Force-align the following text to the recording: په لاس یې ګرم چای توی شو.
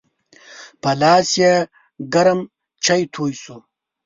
په 0.81 0.91
لاس 1.01 1.29
یې 1.41 1.53
ګرم 2.13 2.39
چای 2.85 3.01
توی 3.13 3.33
شو. 3.41 3.57